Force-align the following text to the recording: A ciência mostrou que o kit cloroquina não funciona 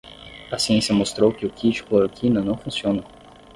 A 0.49 0.57
ciência 0.57 0.95
mostrou 0.95 1.31
que 1.31 1.45
o 1.45 1.51
kit 1.53 1.83
cloroquina 1.83 2.41
não 2.41 2.57
funciona 2.57 3.03